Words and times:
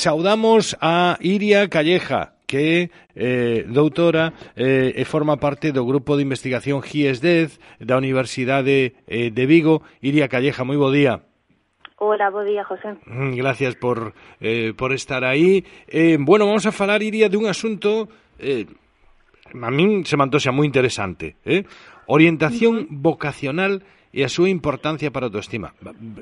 Saudamos 0.00 0.78
a 0.80 1.18
Iria 1.20 1.68
Calleja 1.68 2.32
que 2.46 2.90
eh, 3.14 3.66
doutora 3.68 4.32
eh, 4.56 4.96
e 4.96 5.04
forma 5.04 5.36
parte 5.36 5.76
do 5.76 5.84
grupo 5.84 6.16
de 6.16 6.24
investigación 6.24 6.80
GIES-10 6.80 7.60
da 7.84 8.00
Universidade 8.00 8.96
eh, 9.04 9.28
de 9.28 9.44
Vigo. 9.44 9.84
Iria 10.00 10.32
Calleja, 10.32 10.64
moi 10.64 10.80
bo 10.80 10.88
día. 10.88 11.28
Hola, 12.00 12.32
bo 12.32 12.40
día, 12.48 12.64
José. 12.64 12.96
Mm, 13.04 13.36
gracias 13.36 13.76
por, 13.76 14.16
eh, 14.40 14.72
por 14.72 14.96
estar 14.96 15.20
aí. 15.20 15.68
Eh, 15.84 16.16
bueno, 16.16 16.48
vamos 16.48 16.64
a 16.64 16.72
falar, 16.72 17.04
Iria, 17.04 17.28
dun 17.28 17.44
asunto 17.44 18.08
eh, 18.40 18.64
a 19.52 19.68
min 19.68 20.08
se 20.08 20.16
mantoxa 20.16 20.48
moi 20.48 20.64
interesante. 20.64 21.36
Eh? 21.44 21.68
Orientación 22.08 22.74
uh 22.74 22.80
-huh. 22.88 23.04
vocacional 23.04 23.84
e 24.10 24.26
a 24.26 24.30
súa 24.30 24.50
importancia 24.50 25.14
para 25.14 25.26
a 25.26 25.30
autoestima. 25.30 25.74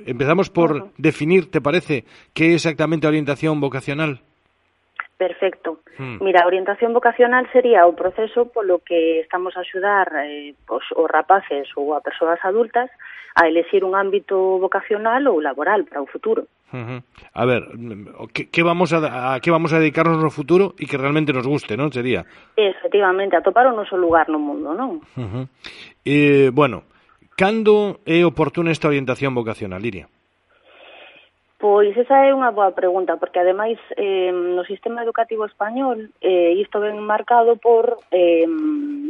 Empezamos 0.05 0.53
por 0.53 0.93
definir, 1.01 1.49
te 1.49 1.65
parece, 1.65 2.05
que 2.37 2.53
é 2.53 2.57
exactamente 2.57 3.09
a 3.09 3.13
orientación 3.13 3.61
vocacional? 3.61 4.21
Perfecto. 5.19 5.81
Hmm. 5.99 6.23
Mira, 6.23 6.45
a 6.45 6.47
orientación 6.47 6.95
vocacional 6.95 7.51
sería 7.51 7.91
o 7.91 7.97
proceso 7.99 8.47
polo 8.55 8.79
que 8.87 9.21
estamos 9.27 9.57
a 9.59 9.67
axudar 9.67 10.07
eh, 10.23 10.55
os, 10.71 10.87
os 10.95 11.09
rapaces 11.11 11.67
ou 11.75 11.91
a 11.91 12.05
persoas 12.05 12.39
adultas 12.47 12.87
a 13.35 13.51
elegir 13.51 13.83
un 13.83 13.99
ámbito 13.99 14.63
vocacional 14.63 15.27
ou 15.27 15.43
laboral 15.43 15.83
para 15.91 16.03
o 16.03 16.07
futuro. 16.07 16.47
Uh 16.71 16.85
-huh. 16.87 17.01
A 17.35 17.45
ver, 17.47 17.67
que, 18.31 18.47
que 18.47 18.63
vamos 18.63 18.95
a, 18.95 19.35
a 19.35 19.41
que 19.41 19.51
vamos 19.51 19.75
a 19.75 19.83
dedicarnos 19.83 20.23
no 20.23 20.31
futuro 20.31 20.79
e 20.79 20.87
que 20.87 21.01
realmente 21.01 21.35
nos 21.35 21.51
guste, 21.51 21.75
non? 21.75 21.91
Sería. 21.91 22.23
Efectivamente, 22.55 23.35
atopar 23.35 23.67
o 23.67 23.75
noso 23.75 23.99
lugar 23.99 24.31
no 24.31 24.39
mundo, 24.39 24.71
non? 24.71 25.03
Uh 25.19 25.27
-huh. 25.27 25.45
eh, 26.07 26.55
bueno, 26.55 26.87
Cando 27.39 28.03
é 28.03 28.27
oportuna 28.27 28.75
esta 28.75 28.91
orientación 28.91 29.31
vocacional, 29.31 29.87
Iria? 29.87 30.11
Pois 31.63 31.95
esa 31.95 32.27
é 32.27 32.35
unha 32.35 32.51
boa 32.51 32.75
pregunta, 32.75 33.15
porque 33.15 33.39
ademais 33.39 33.79
eh, 33.95 34.35
no 34.35 34.67
sistema 34.67 35.07
educativo 35.07 35.47
español 35.47 36.11
eh, 36.19 36.59
isto 36.59 36.83
ben 36.83 36.99
marcado 36.99 37.55
por 37.55 38.03
eh, 38.11 38.43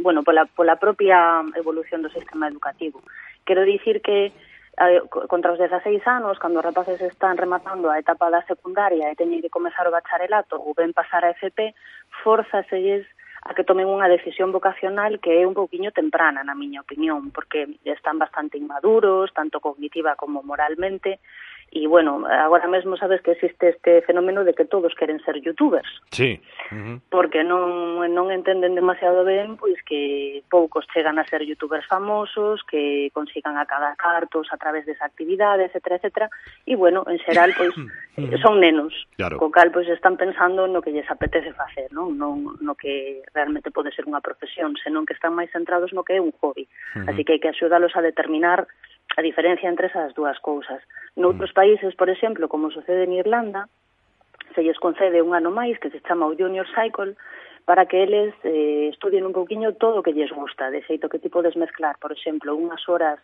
bueno, 0.05 0.21
pola, 0.21 0.45
pola 0.45 0.77
propia 0.77 1.41
evolución 1.57 2.05
do 2.05 2.13
sistema 2.13 2.45
educativo. 2.45 3.01
Quero 3.49 3.65
dicir 3.65 3.97
que 4.05 4.29
eh, 4.29 5.01
contra 5.09 5.57
os 5.57 5.57
16 5.57 5.97
anos, 6.05 6.37
cando 6.37 6.61
os 6.61 6.67
rapaces 6.69 7.01
están 7.01 7.33
rematando 7.33 7.89
a 7.89 7.97
etapa 7.97 8.29
da 8.29 8.45
secundaria 8.45 9.09
e 9.09 9.17
teñen 9.17 9.41
que 9.41 9.49
comezar 9.49 9.89
o 9.89 9.95
bacharelato 9.97 10.53
ou 10.53 10.77
ben 10.77 10.93
pasar 10.93 11.25
a 11.25 11.33
FP, 11.33 11.73
forzaselles 12.21 13.09
a 13.43 13.53
que 13.55 13.63
tomen 13.63 13.87
unha 13.87 14.11
decisión 14.11 14.51
vocacional 14.51 15.23
que 15.23 15.39
é 15.39 15.47
un 15.47 15.55
pouquiño 15.55 15.95
temprana, 15.95 16.43
na 16.43 16.55
miña 16.55 16.83
opinión, 16.83 17.31
porque 17.31 17.79
están 17.87 18.19
bastante 18.19 18.59
inmaduros, 18.59 19.31
tanto 19.31 19.63
cognitiva 19.63 20.19
como 20.19 20.43
moralmente, 20.43 21.23
E, 21.71 21.87
bueno, 21.87 22.25
agora 22.25 22.67
mesmo 22.67 22.97
sabes 22.97 23.21
que 23.21 23.31
existe 23.31 23.69
este 23.69 24.01
fenómeno 24.01 24.43
de 24.43 24.53
que 24.53 24.65
todos 24.65 24.95
queren 24.95 25.19
ser 25.21 25.39
youtubers. 25.41 25.89
Sí. 26.11 26.41
Uh 26.71 26.75
-huh. 26.75 27.01
Porque 27.09 27.43
non, 27.43 28.01
non 28.09 28.31
entenden 28.33 28.73
demasiado 28.73 29.23
ben 29.23 29.57
pois 29.57 29.77
que 29.85 30.41
poucos 30.49 30.87
chegan 30.89 31.19
a 31.19 31.27
ser 31.29 31.45
youtubers 31.45 31.85
famosos, 31.85 32.63
que 32.65 33.11
consigan 33.13 33.57
acabar 33.57 33.93
cartos 33.97 34.49
a 34.51 34.57
través 34.57 34.85
desa 34.85 35.05
actividade, 35.05 35.69
etc, 35.69 36.01
etc. 36.01 36.29
E, 36.65 36.75
bueno, 36.75 37.05
en 37.05 37.19
xeral, 37.21 37.53
pois, 37.53 37.75
uh 37.77 37.85
-huh. 38.17 38.41
son 38.41 38.59
nenos. 38.59 38.93
Claro. 39.15 39.37
Co 39.37 39.51
cal, 39.51 39.69
pois, 39.69 39.87
están 39.89 40.17
pensando 40.17 40.67
no 40.67 40.81
que 40.81 40.91
lles 40.91 41.09
apetece 41.09 41.53
facer, 41.53 41.93
non? 41.93 42.17
Non 42.17 42.57
no 42.61 42.73
que 42.73 43.21
realmente 43.33 43.69
pode 43.69 43.93
ser 43.93 44.09
unha 44.09 44.21
profesión, 44.25 44.73
senón 44.81 45.05
que 45.05 45.13
están 45.13 45.37
máis 45.37 45.53
centrados 45.53 45.93
no 45.93 46.01
que 46.01 46.17
é 46.17 46.21
un 46.21 46.33
hobby. 46.41 46.65
Uh 46.65 47.05
-huh. 47.05 47.09
Así 47.13 47.21
que 47.23 47.37
hai 47.37 47.41
que 47.41 47.51
axudalos 47.53 47.93
a 47.95 48.01
determinar 48.01 48.65
a 49.17 49.21
diferencia 49.21 49.69
entre 49.69 49.87
esas 49.87 50.13
dúas 50.13 50.39
cousas. 50.39 50.81
Noutros 51.15 51.53
países, 51.53 51.95
por 51.95 52.09
exemplo, 52.09 52.47
como 52.47 52.71
sucede 52.71 53.03
en 53.03 53.13
Irlanda, 53.13 53.67
se 54.55 54.63
lles 54.63 54.79
concede 54.79 55.21
un 55.21 55.33
ano 55.33 55.51
máis 55.51 55.77
que 55.79 55.89
se 55.89 56.01
chama 56.01 56.27
o 56.27 56.35
Junior 56.35 56.67
Cycle 56.73 57.15
para 57.65 57.85
que 57.85 58.01
eles 58.01 58.33
eh, 58.43 58.89
estudien 58.89 59.25
un 59.25 59.33
pouquiño 59.33 59.77
todo 59.77 59.99
o 59.99 60.03
que 60.03 60.13
lles 60.13 60.33
gusta, 60.33 60.73
de 60.73 60.81
xeito 60.83 61.09
que 61.09 61.21
tipo 61.21 61.39
podes 61.39 61.55
mezclar, 61.55 61.97
por 62.01 62.11
exemplo, 62.11 62.57
unhas 62.57 62.81
horas 62.89 63.21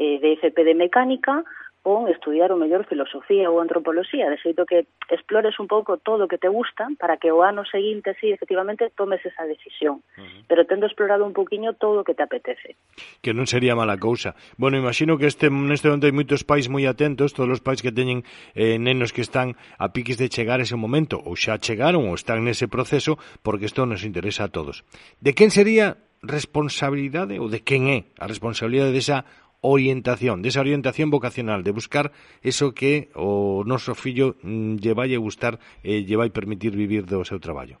eh, 0.00 0.16
de 0.16 0.40
FP 0.40 0.64
de 0.64 0.74
mecánica 0.74 1.44
con 1.82 2.06
estudiar 2.06 2.54
o 2.54 2.56
mellor 2.56 2.86
filosofía 2.86 3.50
ou 3.50 3.58
antropoloxía, 3.58 4.30
de 4.30 4.38
xeito 4.38 4.62
que 4.62 4.86
explores 5.10 5.58
un 5.58 5.66
pouco 5.66 5.98
todo 5.98 6.24
o 6.24 6.30
que 6.30 6.38
te 6.38 6.46
gusta 6.46 6.86
para 6.94 7.18
que 7.18 7.34
o 7.34 7.42
ano 7.42 7.66
seguinte, 7.66 8.14
si, 8.22 8.30
sí, 8.30 8.32
efectivamente, 8.32 8.94
tomes 8.94 9.18
esa 9.26 9.42
decisión, 9.42 9.98
uh 10.14 10.22
-huh. 10.22 10.46
pero 10.46 10.62
tendo 10.64 10.86
explorado 10.86 11.26
un 11.26 11.34
poquinho 11.34 11.74
todo 11.74 12.00
o 12.00 12.04
que 12.06 12.14
te 12.14 12.22
apetece. 12.22 12.78
Que 13.18 13.34
non 13.34 13.50
sería 13.50 13.74
mala 13.74 13.98
cousa. 13.98 14.38
Bueno, 14.54 14.78
imagino 14.78 15.18
que 15.18 15.26
este 15.26 15.50
neste 15.50 15.90
momento 15.90 16.06
hai 16.06 16.14
moitos 16.14 16.46
pais 16.46 16.70
moi 16.70 16.86
atentos, 16.86 17.34
todos 17.34 17.58
os 17.58 17.62
pais 17.66 17.82
que 17.82 17.90
teñen 17.90 18.22
eh, 18.54 18.78
nenos 18.78 19.10
que 19.10 19.26
están 19.26 19.58
a 19.74 19.90
piques 19.90 20.22
de 20.22 20.30
chegar 20.30 20.62
ese 20.62 20.78
momento, 20.78 21.18
ou 21.18 21.34
xa 21.34 21.58
chegaron 21.58 22.06
ou 22.06 22.14
están 22.14 22.46
nese 22.46 22.70
proceso, 22.70 23.18
porque 23.42 23.66
isto 23.66 23.82
nos 23.90 24.06
interesa 24.06 24.46
a 24.46 24.52
todos. 24.54 24.86
De 25.18 25.34
quen 25.34 25.50
sería 25.50 25.98
responsabilidade 26.22 27.42
ou 27.42 27.50
de 27.50 27.66
quen 27.66 27.90
é 27.90 28.06
a 28.22 28.30
responsabilidade 28.30 28.94
desa 28.94 29.26
orientación, 29.62 30.42
desa 30.42 30.60
orientación 30.60 31.08
vocacional, 31.08 31.62
de 31.62 31.70
buscar 31.70 32.10
eso 32.42 32.74
que 32.74 33.08
o 33.14 33.62
noso 33.64 33.94
fillo 33.94 34.34
mm, 34.42 34.82
lle 34.82 34.92
vai 34.92 35.14
gustar 35.16 35.62
e 35.86 36.02
lle 36.02 36.18
vai 36.18 36.28
permitir 36.34 36.74
vivir 36.74 37.06
do 37.06 37.22
seu 37.24 37.38
traballo. 37.38 37.78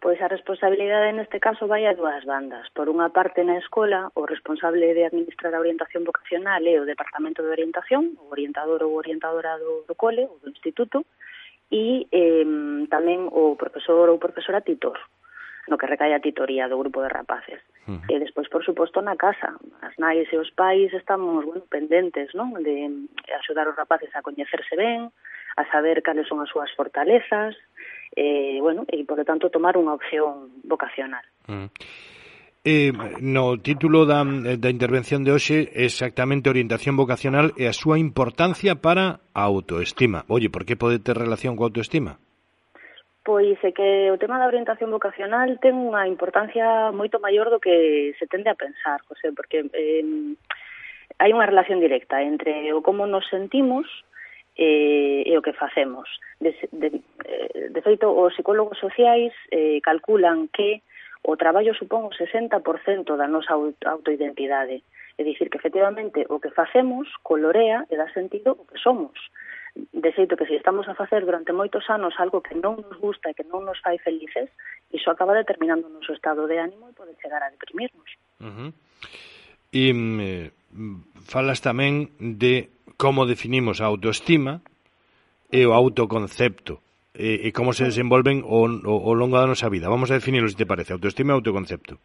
Pois 0.00 0.16
a 0.22 0.32
responsabilidade 0.32 1.12
neste 1.12 1.36
caso 1.36 1.68
vai 1.68 1.84
a 1.84 1.92
dúas 1.92 2.24
bandas. 2.24 2.64
Por 2.72 2.88
unha 2.88 3.12
parte 3.12 3.44
na 3.44 3.60
escola, 3.60 4.08
o 4.16 4.24
responsable 4.24 4.96
de 4.96 5.04
administrar 5.04 5.52
a 5.52 5.60
orientación 5.60 6.08
vocacional 6.08 6.64
é 6.64 6.80
o 6.80 6.88
Departamento 6.88 7.44
de 7.44 7.52
Orientación, 7.52 8.16
o 8.16 8.32
orientador 8.32 8.80
ou 8.80 8.96
orientadora 8.96 9.60
do, 9.60 9.84
do 9.84 9.94
cole 9.98 10.24
ou 10.24 10.40
do 10.40 10.48
instituto, 10.48 11.04
e 11.68 12.08
eh, 12.08 12.48
tamén 12.88 13.28
o 13.28 13.60
profesor 13.60 14.08
ou 14.08 14.16
profesora 14.16 14.64
titor, 14.64 14.96
no 15.68 15.76
que 15.76 15.86
recae 15.86 16.14
a 16.14 16.24
titoría 16.24 16.68
do 16.68 16.78
grupo 16.78 17.02
de 17.02 17.10
rapaces. 17.10 17.60
Uh 17.86 17.98
-huh. 17.98 18.08
E 18.08 18.14
despois, 18.18 18.48
por 18.48 18.64
suposto, 18.64 19.02
na 19.02 19.16
casa. 19.16 19.58
As 19.82 19.94
nais 19.98 20.28
e 20.32 20.36
os 20.36 20.50
pais 20.54 20.92
estamos 20.94 21.44
bueno, 21.44 21.64
pendentes 21.68 22.32
non? 22.32 22.54
de 22.62 22.88
axudar 23.34 23.68
os 23.68 23.76
rapaces 23.76 24.10
a 24.16 24.24
coñecerse 24.24 24.74
ben, 24.76 25.12
a 25.56 25.62
saber 25.70 26.00
cales 26.02 26.26
son 26.28 26.40
as 26.40 26.48
súas 26.48 26.70
fortalezas, 26.78 27.58
e, 28.16 28.58
bueno, 28.60 28.86
e, 28.88 29.04
por 29.04 29.18
lo 29.18 29.24
tanto, 29.24 29.50
tomar 29.50 29.76
unha 29.76 29.94
opción 29.94 30.50
vocacional. 30.64 31.24
Uh 31.46 31.66
-huh. 31.66 31.68
Eh, 32.62 32.92
no 33.24 33.56
título 33.56 34.04
da, 34.04 34.20
da 34.20 34.68
intervención 34.68 35.24
de 35.24 35.32
hoxe 35.32 35.72
exactamente 35.72 36.52
orientación 36.52 36.92
vocacional 36.92 37.56
e 37.56 37.64
a 37.64 37.72
súa 37.72 37.96
importancia 37.96 38.76
para 38.84 39.24
a 39.32 39.42
autoestima. 39.48 40.28
Oye, 40.28 40.52
por 40.52 40.68
que 40.68 40.76
pode 40.76 41.00
ter 41.00 41.16
relación 41.16 41.56
coa 41.56 41.72
autoestima? 41.72 42.20
Pois 43.22 43.58
é 43.62 43.70
que 43.72 44.10
o 44.10 44.16
tema 44.16 44.40
da 44.40 44.48
orientación 44.48 44.88
vocacional 44.88 45.60
ten 45.60 45.76
unha 45.76 46.08
importancia 46.08 46.88
moito 46.88 47.20
maior 47.20 47.52
do 47.52 47.60
que 47.60 48.16
se 48.16 48.24
tende 48.24 48.48
a 48.48 48.56
pensar, 48.56 49.04
José, 49.04 49.36
porque 49.36 49.68
eh, 49.76 50.04
hai 51.20 51.30
unha 51.36 51.44
relación 51.44 51.84
directa 51.84 52.24
entre 52.24 52.72
o 52.72 52.80
como 52.80 53.04
nos 53.04 53.28
sentimos 53.28 53.84
eh, 54.56 55.20
e 55.28 55.32
o 55.36 55.44
que 55.44 55.52
facemos. 55.52 56.08
De, 56.40 56.56
de, 56.72 57.04
eh, 57.28 57.68
de 57.68 57.80
feito, 57.84 58.08
os 58.08 58.32
psicólogos 58.32 58.80
sociais 58.80 59.36
eh, 59.52 59.84
calculan 59.84 60.48
que 60.48 60.80
o 61.20 61.36
traballo 61.36 61.76
supón 61.76 62.08
o 62.08 62.16
60% 62.16 62.56
da 63.20 63.28
nosa 63.28 63.52
autoidentidade. 63.84 64.80
É 65.20 65.22
dicir, 65.28 65.52
que 65.52 65.60
efectivamente 65.60 66.24
o 66.32 66.40
que 66.40 66.48
facemos 66.48 67.04
colorea 67.20 67.84
e 67.92 68.00
dá 68.00 68.08
sentido 68.16 68.56
o 68.56 68.64
que 68.64 68.80
somos. 68.80 69.12
De 69.74 70.10
xeito 70.12 70.34
que 70.36 70.46
se 70.46 70.56
estamos 70.56 70.88
a 70.88 70.98
facer 70.98 71.22
durante 71.22 71.54
moitos 71.54 71.86
anos 71.86 72.14
algo 72.18 72.42
que 72.42 72.58
non 72.58 72.82
nos 72.82 72.98
gusta 72.98 73.30
e 73.30 73.36
que 73.38 73.46
non 73.46 73.62
nos 73.62 73.78
fai 73.78 74.00
felices, 74.02 74.50
iso 74.90 75.08
acaba 75.10 75.36
determinando 75.36 75.86
o 75.86 75.94
noso 75.94 76.10
estado 76.10 76.50
de 76.50 76.58
ánimo 76.58 76.90
e 76.90 76.96
pode 76.96 77.14
chegar 77.22 77.38
a 77.42 77.52
deprimirnos. 77.54 78.10
Uh 78.42 78.50
-huh. 78.50 78.70
E 79.70 79.84
eh, 79.94 80.46
falas 81.22 81.62
tamén 81.62 82.10
de 82.18 82.70
como 82.98 83.24
definimos 83.24 83.78
a 83.78 83.86
autoestima 83.86 84.60
e 85.50 85.62
o 85.66 85.72
autoconcepto 85.72 86.82
e, 87.14 87.46
e 87.46 87.48
como 87.54 87.74
se 87.74 87.86
desenvolven 87.86 88.42
o, 88.46 88.66
o, 88.66 88.94
o 89.06 89.12
longo 89.14 89.38
da 89.38 89.46
nosa 89.46 89.70
vida. 89.70 89.90
Vamos 89.90 90.10
a 90.10 90.18
definirlo, 90.18 90.50
se 90.50 90.58
te 90.58 90.66
parece, 90.66 90.94
autoestima 90.94 91.34
e 91.34 91.38
autoconcepto. 91.38 91.98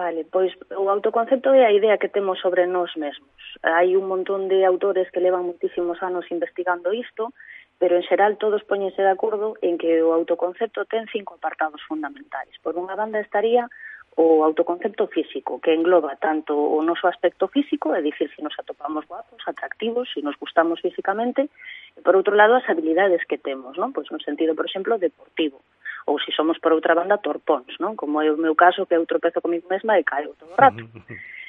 Vale, 0.00 0.24
pois 0.24 0.50
o 0.82 0.88
autoconcepto 0.88 1.52
é 1.52 1.62
a 1.66 1.76
idea 1.76 2.00
que 2.00 2.08
temos 2.08 2.40
sobre 2.40 2.64
nós 2.64 2.88
mesmos. 2.96 3.36
Hai 3.60 3.92
un 4.00 4.08
montón 4.08 4.48
de 4.48 4.64
autores 4.64 5.12
que 5.12 5.20
levan 5.20 5.44
muitísimos 5.44 6.00
anos 6.00 6.24
investigando 6.32 6.88
isto, 6.96 7.36
pero 7.76 8.00
en 8.00 8.04
xeral 8.08 8.40
todos 8.40 8.64
poñense 8.64 9.04
de 9.04 9.12
acordo 9.12 9.60
en 9.60 9.76
que 9.76 10.00
o 10.00 10.16
autoconcepto 10.16 10.88
ten 10.88 11.04
cinco 11.12 11.36
apartados 11.36 11.84
fundamentais. 11.84 12.56
Por 12.64 12.80
unha 12.80 12.96
banda 12.96 13.20
estaría 13.20 13.68
o 14.16 14.40
autoconcepto 14.40 15.04
físico, 15.12 15.60
que 15.60 15.76
engloba 15.76 16.16
tanto 16.16 16.56
o 16.56 16.80
noso 16.80 17.04
aspecto 17.04 17.52
físico, 17.52 17.92
é 17.92 18.00
dicir, 18.00 18.32
se 18.32 18.40
nos 18.40 18.56
atopamos 18.56 19.04
guapos, 19.04 19.44
atractivos, 19.44 20.08
se 20.16 20.24
nos 20.24 20.36
gustamos 20.40 20.80
físicamente, 20.80 21.52
e 21.92 22.00
por 22.00 22.16
outro 22.16 22.32
lado 22.32 22.56
as 22.56 22.64
habilidades 22.72 23.20
que 23.28 23.36
temos, 23.36 23.76
non? 23.76 23.92
Pois 23.92 24.08
no 24.08 24.16
sentido, 24.24 24.56
por 24.56 24.64
exemplo, 24.64 24.96
deportivo 24.96 25.60
ou 26.06 26.18
se 26.18 26.32
somos 26.32 26.58
por 26.58 26.72
outra 26.72 26.94
banda 26.94 27.18
torpóns, 27.18 27.76
non? 27.80 27.96
Como 27.96 28.20
é 28.22 28.30
o 28.30 28.38
meu 28.40 28.54
caso 28.54 28.86
que 28.86 28.94
eu 28.94 29.04
tropezo 29.06 29.40
comigo 29.40 29.66
mesma 29.68 29.98
e 29.98 30.04
caio 30.04 30.36
todo 30.38 30.52
o 30.52 30.60
rato. 30.60 30.84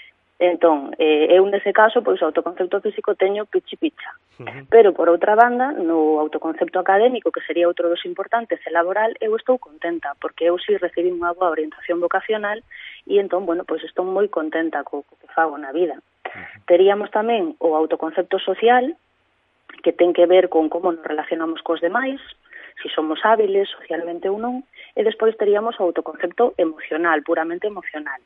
Entón, 0.41 0.89
eh, 0.97 1.37
eu 1.37 1.45
nese 1.45 1.69
caso, 1.69 2.01
pois 2.01 2.17
o 2.17 2.25
autoconcepto 2.25 2.81
físico 2.81 3.13
teño 3.13 3.45
pichi 3.45 3.77
picha. 3.77 4.09
Uh 4.41 4.49
-huh. 4.49 4.65
Pero 4.73 4.89
por 4.89 5.05
outra 5.05 5.37
banda, 5.37 5.69
no 5.69 6.17
autoconcepto 6.17 6.81
académico, 6.81 7.29
que 7.29 7.45
sería 7.45 7.69
outro 7.69 7.93
dos 7.93 8.01
importantes, 8.09 8.57
e 8.65 8.73
laboral, 8.73 9.13
eu 9.21 9.37
estou 9.37 9.61
contenta, 9.61 10.17
porque 10.17 10.49
eu 10.49 10.57
si 10.57 10.73
recibi 10.81 10.81
recibí 11.05 11.09
unha 11.13 11.37
boa 11.37 11.53
orientación 11.53 12.01
vocacional 12.01 12.57
e 13.05 13.21
entón, 13.21 13.45
bueno, 13.45 13.69
pois 13.69 13.85
estou 13.85 14.01
moi 14.01 14.33
contenta 14.33 14.81
co, 14.81 15.05
co 15.05 15.13
que 15.21 15.29
fago 15.29 15.61
na 15.61 15.69
vida. 15.69 16.01
Uh 16.01 16.33
-huh. 16.33 16.65
Teríamos 16.65 17.13
tamén 17.13 17.53
o 17.61 17.77
autoconcepto 17.77 18.41
social, 18.41 18.97
que 19.85 19.93
ten 19.93 20.09
que 20.09 20.25
ver 20.25 20.49
con 20.49 20.73
como 20.73 20.89
nos 20.89 21.05
relacionamos 21.05 21.61
cos 21.61 21.85
demais, 21.85 22.17
se 22.79 22.87
si 22.87 22.95
somos 22.95 23.19
hábiles 23.23 23.69
socialmente 23.69 24.29
ou 24.29 24.39
non, 24.39 24.63
e 24.95 25.01
despois 25.03 25.35
teríamos 25.35 25.79
o 25.79 25.85
autoconcepto 25.87 26.53
emocional, 26.57 27.23
puramente 27.23 27.67
emocional. 27.67 28.21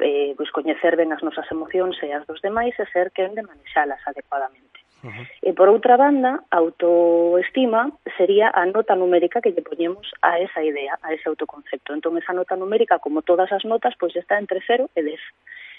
Eh, 0.00 0.34
pois 0.36 0.50
coñecer 0.50 0.96
ben 0.96 1.12
as 1.12 1.22
nosas 1.22 1.46
emocións 1.52 1.94
e 2.02 2.10
as 2.10 2.24
dos 2.26 2.40
demais 2.40 2.74
e 2.80 2.86
ser 2.90 3.12
quen 3.12 3.36
de 3.36 3.44
manexalas 3.44 4.00
adecuadamente. 4.08 4.80
Uh 5.04 5.10
-huh. 5.10 5.26
E 5.42 5.50
por 5.52 5.68
outra 5.68 5.96
banda, 5.98 6.42
autoestima 6.50 7.90
sería 8.16 8.50
a 8.54 8.64
nota 8.66 8.94
numérica 8.94 9.42
que 9.42 9.52
lle 9.52 9.62
poñemos 9.62 10.10
a 10.22 10.38
esa 10.38 10.62
idea, 10.62 10.98
a 11.02 11.12
ese 11.12 11.28
autoconcepto. 11.28 11.92
Entón, 11.92 12.18
esa 12.18 12.32
nota 12.32 12.56
numérica, 12.56 12.98
como 12.98 13.22
todas 13.22 13.50
as 13.52 13.64
notas, 13.64 13.94
pois 13.98 14.14
está 14.16 14.38
entre 14.38 14.62
0 14.66 14.90
e 14.94 15.02
10. 15.02 15.20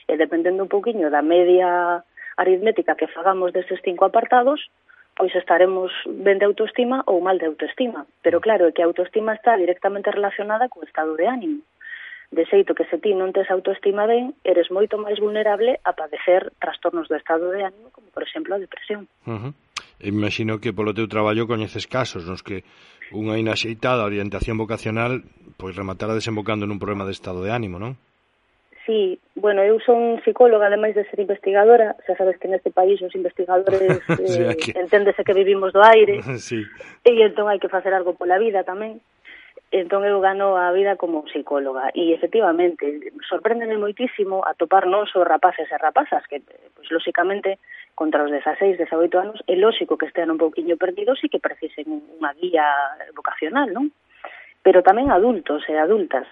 E 0.08 0.14
dependendo 0.20 0.64
un 0.64 0.70
pouquiño 0.70 1.08
da 1.10 1.24
media 1.24 2.04
aritmética 2.38 2.96
que 2.96 3.08
fagamos 3.08 3.52
deses 3.52 3.80
cinco 3.84 4.06
apartados, 4.06 4.60
pois 5.16 5.34
estaremos 5.36 5.94
ben 6.10 6.42
de 6.42 6.46
autoestima 6.46 7.06
ou 7.06 7.22
mal 7.22 7.38
de 7.38 7.46
autoestima. 7.46 8.06
Pero 8.26 8.42
claro, 8.42 8.66
é 8.68 8.74
que 8.74 8.82
a 8.82 8.90
autoestima 8.90 9.34
está 9.34 9.58
directamente 9.58 10.10
relacionada 10.10 10.70
co 10.70 10.82
estado 10.82 11.14
de 11.16 11.30
ánimo. 11.30 11.62
De 12.34 12.50
xeito 12.50 12.74
que 12.74 12.90
se 12.90 12.98
ti 12.98 13.14
non 13.14 13.30
tes 13.30 13.46
autoestima 13.54 14.10
ben, 14.10 14.34
eres 14.42 14.74
moito 14.74 14.98
máis 14.98 15.22
vulnerable 15.22 15.78
a 15.86 15.94
padecer 15.94 16.50
trastornos 16.58 17.06
do 17.06 17.14
estado 17.14 17.54
de 17.54 17.62
ánimo, 17.62 17.94
como 17.94 18.10
por 18.10 18.26
exemplo 18.26 18.58
a 18.58 18.62
depresión. 18.62 19.06
Uh 19.30 19.38
-huh. 19.38 19.54
Imagino 20.02 20.58
que 20.58 20.74
polo 20.74 20.98
teu 20.98 21.06
traballo 21.06 21.46
coñeces 21.46 21.86
casos 21.86 22.26
nos 22.26 22.42
que 22.42 22.66
unha 23.14 23.38
inaxeitada 23.38 24.10
orientación 24.10 24.58
vocacional 24.58 25.22
pois 25.62 25.78
rematara 25.78 26.18
desembocando 26.18 26.66
nun 26.66 26.82
problema 26.82 27.06
de 27.06 27.14
estado 27.14 27.46
de 27.46 27.54
ánimo, 27.54 27.78
non? 27.78 28.02
Sí, 28.86 29.18
bueno, 29.36 29.64
eu 29.64 29.80
son 29.80 30.20
psicóloga, 30.28 30.68
ademais 30.68 30.92
de 30.92 31.08
ser 31.08 31.20
investigadora, 31.24 31.96
xa 32.04 32.20
sabes 32.20 32.36
que 32.36 32.52
neste 32.52 32.68
país 32.68 33.00
os 33.00 33.16
investigadores 33.16 33.80
eh, 34.20 34.60
sí, 34.60 34.76
enténdese 34.76 35.24
que 35.24 35.32
vivimos 35.32 35.72
do 35.72 35.80
aire, 35.80 36.20
sí. 36.38 36.68
e 37.08 37.12
entón 37.24 37.48
hai 37.48 37.64
que 37.64 37.72
facer 37.72 37.96
algo 37.96 38.20
pola 38.20 38.36
vida 38.36 38.68
tamén. 38.68 39.00
Entón 39.74 40.06
eu 40.06 40.20
gano 40.22 40.60
a 40.60 40.70
vida 40.76 41.00
como 41.00 41.26
psicóloga 41.32 41.90
e 41.96 42.14
efectivamente 42.14 43.10
sorpréndeme 43.26 43.80
moitísimo 43.80 44.44
atopar 44.44 44.86
non 44.86 45.08
só 45.08 45.24
rapaces 45.24 45.66
e 45.72 45.78
rapazas 45.80 46.28
que 46.28 46.44
pois 46.76 46.92
lóxicamente 46.92 47.64
contra 47.96 48.22
os 48.22 48.30
16, 48.30 48.78
18 48.84 49.16
anos 49.18 49.40
é 49.48 49.56
lóxico 49.56 49.96
que 49.96 50.12
estean 50.12 50.30
un 50.30 50.38
pouquiño 50.38 50.76
perdidos 50.76 51.24
e 51.24 51.32
que 51.32 51.42
precisen 51.42 51.88
unha 52.20 52.36
guía 52.36 52.68
vocacional, 53.16 53.72
non? 53.72 53.96
Pero 54.62 54.86
tamén 54.86 55.10
adultos 55.10 55.64
e 55.72 55.74
adultas 55.80 56.28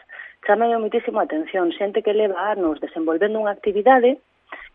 chamei 0.46 0.74
moitísimo 0.78 1.20
a 1.20 1.28
atención 1.30 1.70
xente 1.76 2.02
que 2.02 2.18
leva 2.18 2.52
anos 2.52 2.82
desenvolvendo 2.82 3.38
unha 3.38 3.54
actividade 3.54 4.18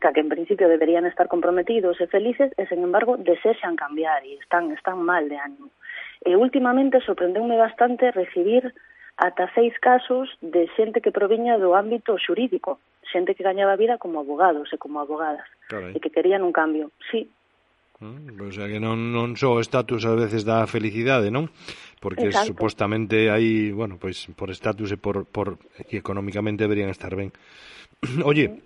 ca 0.00 0.12
que 0.12 0.20
en 0.20 0.28
principio 0.28 0.68
deberían 0.68 1.06
estar 1.06 1.28
comprometidos 1.28 2.00
e 2.00 2.06
felices 2.06 2.52
e, 2.56 2.64
sen 2.68 2.84
embargo, 2.84 3.16
desexan 3.16 3.76
cambiar 3.76 4.24
e 4.24 4.36
están, 4.40 4.72
están 4.72 5.00
mal 5.00 5.28
de 5.28 5.36
ánimo. 5.36 5.72
E 6.24 6.36
últimamente 6.36 7.00
sorprendeume 7.00 7.56
bastante 7.56 8.12
recibir 8.12 8.72
ata 9.16 9.48
seis 9.56 9.72
casos 9.80 10.28
de 10.44 10.68
xente 10.76 11.00
que 11.00 11.12
proviña 11.12 11.56
do 11.56 11.72
ámbito 11.72 12.20
xurídico, 12.20 12.76
xente 13.08 13.32
que 13.32 13.44
gañaba 13.44 13.80
vida 13.80 13.96
como 13.96 14.20
abogados 14.20 14.68
e 14.72 14.76
como 14.76 15.00
abogadas, 15.00 15.48
Carai. 15.72 15.96
e 15.96 15.98
que 16.00 16.12
querían 16.12 16.44
un 16.44 16.52
cambio. 16.52 16.92
Sí, 17.08 17.32
Mm, 18.00 18.36
o 18.40 18.52
sea 18.52 18.68
que 18.68 18.76
non, 18.76 19.08
non 19.08 19.40
só 19.40 19.56
o 19.56 19.62
estatus 19.64 20.04
a 20.04 20.12
veces 20.12 20.44
da 20.44 20.68
felicidade, 20.68 21.32
non? 21.32 21.48
Porque 21.96 22.28
Exacto. 22.28 22.52
supostamente 22.52 23.32
aí, 23.32 23.72
bueno, 23.72 23.96
pois 23.96 24.28
por 24.36 24.52
estatus 24.52 24.92
e 24.92 25.00
por, 25.00 25.24
por 25.24 25.56
e 25.88 25.96
económicamente 25.96 26.68
deberían 26.68 26.92
estar 26.92 27.16
ben. 27.16 27.32
Oye, 28.28 28.60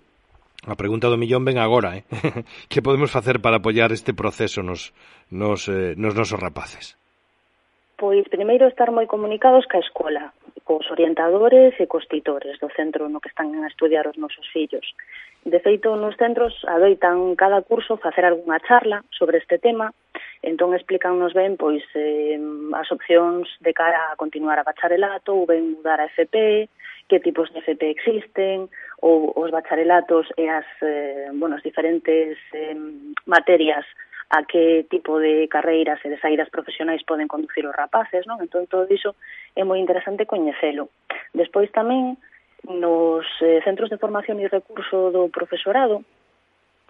a 0.67 0.75
pregunta 0.75 1.07
do 1.07 1.15
millón 1.15 1.47
ven 1.47 1.63
agora, 1.63 1.95
eh? 1.95 2.03
que 2.71 2.83
podemos 2.83 3.07
facer 3.07 3.39
para 3.39 3.63
apoiar 3.63 3.95
este 3.95 4.11
proceso 4.11 4.61
nos, 4.61 4.91
nos, 5.31 5.71
eh, 5.71 5.95
nos 5.95 6.11
nosos 6.11 6.35
rapaces? 6.35 6.99
Pois 7.95 8.27
primeiro 8.27 8.67
estar 8.67 8.91
moi 8.91 9.07
comunicados 9.07 9.63
ca 9.63 9.79
escola, 9.79 10.35
cos 10.63 10.89
orientadores 10.91 11.73
e 11.79 11.85
cos 11.87 12.07
titores 12.07 12.59
do 12.59 12.69
centro 12.73 13.09
no 13.09 13.19
que 13.19 13.29
están 13.29 13.51
a 13.63 13.67
estudiar 13.67 14.07
os 14.07 14.17
nosos 14.17 14.47
fillos. 14.53 14.85
De 15.45 15.59
feito, 15.59 15.95
nos 15.95 16.15
centros 16.17 16.53
adoitan 16.69 17.35
cada 17.35 17.61
curso 17.65 17.97
facer 17.97 18.25
algunha 18.25 18.61
charla 18.61 19.03
sobre 19.09 19.41
este 19.41 19.57
tema, 19.57 19.93
entón 20.41 20.73
explicannos 20.73 21.33
ben 21.33 21.57
pois 21.57 21.81
eh, 21.97 22.37
as 22.77 22.89
opcións 22.93 23.49
de 23.61 23.73
cara 23.73 24.13
a 24.13 24.17
continuar 24.17 24.57
a 24.61 24.67
bacharelato 24.67 25.33
ou 25.33 25.49
ben 25.49 25.77
mudar 25.77 26.01
a 26.01 26.09
FP, 26.09 26.69
que 27.09 27.19
tipos 27.19 27.49
de 27.51 27.59
FP 27.65 27.89
existen, 27.89 28.69
ou 29.01 29.33
os 29.35 29.49
bacharelatos 29.49 30.29
e 30.37 30.45
as, 30.47 30.65
eh, 30.81 31.29
bueno, 31.33 31.57
as 31.57 31.65
diferentes 31.65 32.37
eh, 32.53 32.77
materias 33.25 33.85
a 34.31 34.43
que 34.47 34.87
tipo 34.89 35.19
de 35.19 35.51
carreiras 35.51 35.99
e 36.05 36.09
de 36.09 36.15
saídas 36.23 36.47
profesionais 36.47 37.03
poden 37.03 37.27
conducir 37.27 37.67
os 37.67 37.75
rapaces, 37.75 38.23
non? 38.23 38.39
Entón, 38.39 38.63
todo 38.63 38.87
iso 38.87 39.19
é 39.59 39.67
moi 39.67 39.75
interesante 39.75 40.23
coñecelo. 40.23 40.87
Despois 41.35 41.67
tamén, 41.75 42.15
nos 42.63 43.27
eh, 43.43 43.59
centros 43.67 43.91
de 43.91 43.99
formación 43.99 44.39
e 44.39 44.47
recurso 44.47 45.11
do 45.11 45.27
profesorado, 45.27 46.07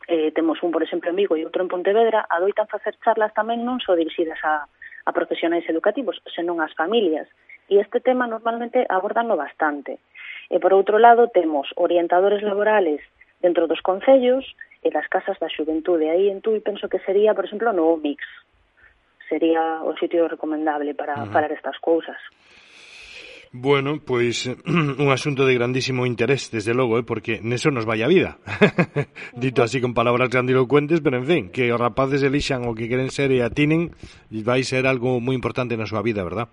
eh, 0.06 0.30
temos 0.38 0.62
un, 0.62 0.70
por 0.70 0.86
exemplo, 0.86 1.10
en 1.10 1.18
Vigo 1.18 1.34
e 1.34 1.42
outro 1.42 1.66
en 1.66 1.72
Pontevedra, 1.74 2.30
adoitan 2.30 2.70
facer 2.70 2.94
charlas 3.02 3.34
tamén 3.34 3.66
non 3.66 3.82
só 3.82 3.98
dirixidas 3.98 4.38
a, 4.46 4.70
a 4.70 5.10
profesionais 5.10 5.66
educativos, 5.66 6.22
senón 6.30 6.62
ás 6.62 6.78
familias. 6.78 7.26
E 7.66 7.82
este 7.82 8.06
tema 8.06 8.30
normalmente 8.30 8.86
abordanlo 8.86 9.34
bastante. 9.34 9.98
E 10.54 10.62
por 10.62 10.78
outro 10.78 11.02
lado, 11.02 11.34
temos 11.34 11.74
orientadores 11.74 12.46
laborales 12.46 13.02
dentro 13.42 13.66
dos 13.66 13.82
concellos 13.82 14.46
e 14.82 14.90
das 14.90 15.08
casas 15.08 15.38
da 15.38 15.50
xuventude. 15.50 16.10
Aí 16.10 16.30
en 16.30 16.42
Tui 16.42 16.60
penso 16.60 16.90
que 16.90 17.00
sería, 17.06 17.34
por 17.34 17.46
exemplo, 17.46 17.72
no 17.74 17.98
Mix. 17.98 18.26
Sería 19.30 19.80
o 19.86 19.96
sitio 19.96 20.28
recomendable 20.28 20.94
para 20.94 21.16
uh 21.16 21.26
-huh. 21.26 21.32
falar 21.32 21.52
estas 21.54 21.78
cousas. 21.80 22.18
Bueno, 23.54 24.00
pois 24.00 24.48
un 24.66 25.12
asunto 25.12 25.46
de 25.46 25.56
grandísimo 25.56 26.06
interés, 26.06 26.52
desde 26.52 26.74
logo, 26.74 26.98
eh, 26.98 27.04
porque 27.04 27.44
neso 27.44 27.70
nos 27.70 27.84
vai 27.84 28.00
a 28.02 28.08
vida. 28.08 28.40
Dito 29.36 29.60
así 29.60 29.84
con 29.84 29.94
palabras 29.94 30.32
grandilocuentes, 30.32 31.04
pero 31.04 31.20
en 31.20 31.28
fin, 31.28 31.44
que 31.52 31.68
os 31.74 31.80
rapaces 31.80 32.24
elixan 32.24 32.64
o 32.64 32.72
que 32.72 32.88
queren 32.88 33.12
ser 33.12 33.28
e 33.36 33.44
atinen, 33.44 33.92
vai 34.32 34.64
ser 34.64 34.88
algo 34.88 35.20
moi 35.20 35.36
importante 35.36 35.76
na 35.76 35.84
súa 35.84 36.00
vida, 36.00 36.24
verdad? 36.24 36.48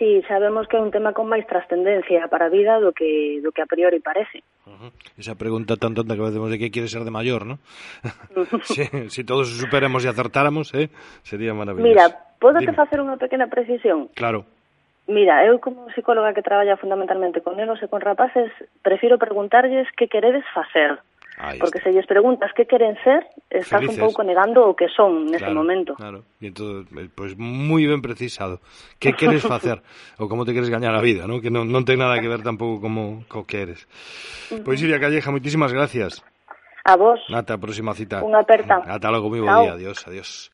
Sí, 0.00 0.24
sabemos 0.26 0.66
que 0.66 0.78
é 0.78 0.80
un 0.80 0.88
tema 0.88 1.12
con 1.12 1.28
máis 1.28 1.44
trascendencia 1.44 2.24
para 2.32 2.48
a 2.48 2.52
vida 2.52 2.80
do 2.80 2.96
que 2.96 3.36
do 3.44 3.52
que 3.52 3.60
a 3.60 3.68
priori 3.68 4.00
parece. 4.00 4.40
Uh 4.64 4.88
-huh. 4.88 4.90
Esa 5.20 5.36
pregunta 5.36 5.76
tan 5.76 5.92
tonta 5.92 6.16
que 6.16 6.24
facemos 6.24 6.48
de 6.48 6.56
que 6.56 6.72
quiere 6.72 6.88
ser 6.88 7.04
de 7.04 7.12
maior, 7.12 7.44
¿no? 7.44 7.60
si, 8.64 8.88
si 9.12 9.28
todos 9.28 9.52
superamos 9.60 10.00
e 10.00 10.08
acertáramos, 10.08 10.72
eh, 10.72 10.88
sería 11.20 11.52
maravilloso. 11.52 11.84
Mira, 11.84 12.08
podo 12.40 12.64
te 12.64 12.72
facer 12.72 13.04
unha 13.04 13.20
pequena 13.20 13.52
precisión? 13.52 14.08
Claro. 14.16 14.48
Mira, 15.04 15.44
eu 15.44 15.60
como 15.60 15.92
psicóloga 15.92 16.32
que 16.32 16.40
traballa 16.40 16.80
fundamentalmente 16.80 17.44
con 17.44 17.60
nenos 17.60 17.76
e 17.84 17.86
con 17.92 18.00
rapaces, 18.00 18.48
prefiro 18.80 19.20
preguntarlles 19.20 19.84
que 20.00 20.08
queredes 20.08 20.48
facer. 20.56 20.96
Uh 20.96 21.19
Porque 21.58 21.80
se 21.80 21.92
lles 21.92 22.06
preguntas 22.06 22.52
que 22.54 22.66
queren 22.66 22.96
ser, 23.04 23.26
estás 23.48 23.80
Felices. 23.80 23.98
un 23.98 24.04
pouco 24.04 24.22
negando 24.22 24.68
o 24.68 24.76
que 24.76 24.88
son 24.88 25.26
nese 25.26 25.48
claro, 25.48 25.60
momento. 25.60 25.92
Claro, 25.96 26.24
e 26.40 26.52
entón, 26.52 26.84
pois 26.90 27.10
pues, 27.12 27.30
moi 27.36 27.84
ben 27.88 28.00
precisado. 28.04 28.60
Que 29.00 29.12
queres 29.16 29.44
facer 29.44 29.80
ou 30.20 30.28
como 30.28 30.44
te 30.44 30.52
queres 30.52 30.68
gañar 30.68 30.92
a 30.96 31.04
vida, 31.04 31.24
¿no? 31.28 31.40
Que 31.40 31.52
non, 31.52 31.68
non 31.68 31.84
ten 31.84 32.00
nada 32.00 32.20
que 32.20 32.28
ver 32.28 32.40
tampouco 32.40 32.80
como 32.80 33.24
co 33.28 33.44
que 33.44 33.64
eres. 33.64 33.84
Pois 34.64 34.80
Iria 34.80 35.00
Calleja, 35.00 35.32
moitísimas 35.32 35.72
gracias. 35.72 36.24
A 36.84 36.96
vos. 36.96 37.20
Ata 37.28 37.56
a 37.56 37.60
próxima 37.60 37.92
cita. 37.92 38.24
Unha 38.24 38.40
aperta. 38.40 38.80
Ata 38.88 39.12
logo, 39.12 39.28
moi 39.28 39.44
bo 39.44 39.48
día. 39.48 39.76
Adiós, 39.76 40.00
adiós. 40.08 40.48